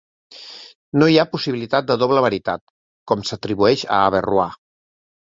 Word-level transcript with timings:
No 1.01 1.09
hi 1.11 1.17
ha 1.17 1.25
possibilitat 1.33 1.87
de 1.91 1.97
doble 2.03 2.23
veritat, 2.25 2.63
com 3.11 3.21
s'atribueix 3.27 3.83
a 3.99 4.01
Averrois. 4.07 4.57